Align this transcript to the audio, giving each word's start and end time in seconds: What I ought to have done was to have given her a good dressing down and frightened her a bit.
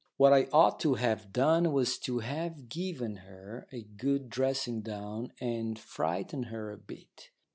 What 0.17 0.33
I 0.33 0.47
ought 0.51 0.79
to 0.79 0.95
have 0.95 1.31
done 1.31 1.71
was 1.71 1.99
to 1.99 2.17
have 2.21 2.69
given 2.69 3.17
her 3.17 3.67
a 3.71 3.83
good 3.83 4.31
dressing 4.31 4.81
down 4.81 5.31
and 5.39 5.77
frightened 5.77 6.45
her 6.47 6.71
a 6.71 6.77
bit. 6.79 7.29